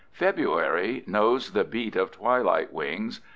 [0.13, 3.21] February knows the beat of twilight wings.